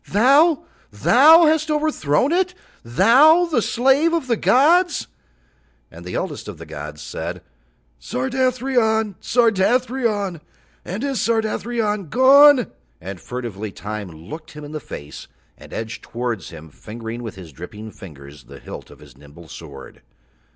[0.09, 2.55] Thou, thou hast overthrown it?
[2.81, 5.05] Thou, the slave of the gods?"
[5.91, 7.43] And the oldest of the gods said:
[7.99, 10.41] "Sardathrion, Sardathrion,
[10.83, 16.49] and is Sardathrion gone?" And furtively Time looked him in the face and edged towards
[16.49, 20.01] him fingering with his dripping fingers the hilt of his nimble sword.